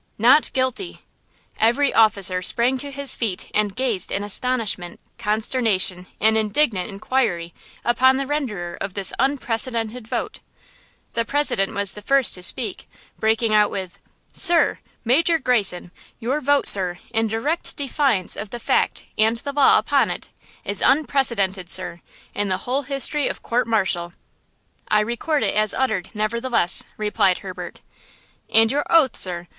[0.17, 1.03] "NOT GUILTY!"
[1.59, 7.53] Every officer sprang to his feet and gazed in astonishment, consternation and indignant inquiry
[7.85, 10.39] upon the renderer of this unprecedented vote.
[11.13, 13.99] The President was the first to speak, breaking out with:
[14.33, 14.79] "Sir!
[15.05, 15.91] Major Greyson!
[16.19, 20.29] Your vote, sir, in direct defiance of the fact and the law upon it,
[20.65, 22.01] is unprecedented, sir,
[22.33, 24.13] in the whole history of court martial!"
[24.87, 27.81] "I record it as uttered, nevertheless," replied Herbert.
[28.49, 29.47] "And your oath, sir!